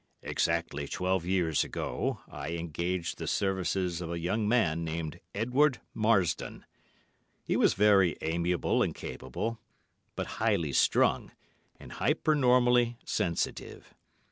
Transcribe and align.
Exactly 0.23 0.87
twelve 0.87 1.27
years 1.27 1.63
ago 1.63 2.21
I 2.27 2.53
engaged 2.53 3.19
the 3.19 3.27
services 3.27 4.01
of 4.01 4.11
a 4.11 4.17
young 4.17 4.47
man 4.49 4.83
called 4.83 5.17
Edward 5.35 5.79
Marsdon. 5.93 6.63
He 7.43 7.55
was 7.55 7.75
very 7.75 8.17
amiable 8.19 8.81
and 8.81 8.95
capable, 8.95 9.59
but 10.15 10.25
highly 10.41 10.73
strung 10.73 11.31
and 11.79 11.91
hypernormally 11.91 12.97
sensitive. 13.05 13.93